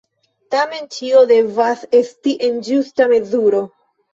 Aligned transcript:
Tamen 0.55 0.87
ĉio 0.95 1.21
devas 1.33 1.85
esti 1.99 2.35
en 2.49 2.59
ĝusta 2.71 3.11
mezuro. 3.17 3.63